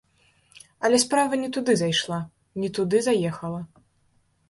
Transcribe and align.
Але 0.89 1.01
справа 1.03 1.39
не 1.43 1.49
туды 1.59 1.77
зайшла, 1.83 2.19
не 2.65 2.69
туды 2.79 2.97
заехала. 3.13 3.61